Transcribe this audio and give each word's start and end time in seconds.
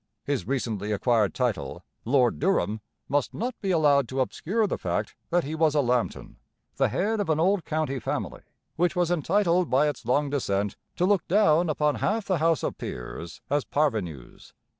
His 0.23 0.47
recently 0.47 0.91
acquired 0.91 1.31
title, 1.35 1.85
Lord 2.05 2.39
Durham, 2.39 2.81
must 3.07 3.35
not 3.35 3.53
be 3.61 3.69
allowed 3.69 4.07
to 4.07 4.19
obscure 4.19 4.65
the 4.65 4.79
fact 4.79 5.13
that 5.29 5.43
he 5.43 5.53
was 5.53 5.75
a 5.75 5.81
Lambton, 5.81 6.37
the 6.77 6.87
head 6.87 7.19
of 7.19 7.29
an 7.29 7.39
old 7.39 7.65
county 7.65 7.99
family, 7.99 8.41
which 8.77 8.95
was 8.95 9.11
entitled 9.11 9.69
by 9.69 9.87
its 9.87 10.03
long 10.03 10.31
descent 10.31 10.75
to 10.95 11.05
look 11.05 11.27
down 11.27 11.69
upon 11.69 11.97
half 12.01 12.25
the 12.25 12.39
House 12.39 12.63
of 12.63 12.79
Peers 12.79 13.41
as 13.47 13.63
parvenus. 13.63 14.53